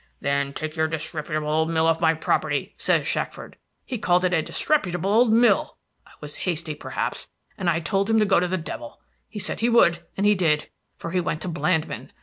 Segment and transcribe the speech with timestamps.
[0.21, 3.55] 'Then take your disreputable old mill off my property!' says Shackford,
[3.85, 5.77] he called it a disreputable old mill!
[6.07, 8.99] I was hasty, perhaps, and I told him to go to the devil.
[9.29, 12.09] He said he would, and he did; for he went to Blandmann.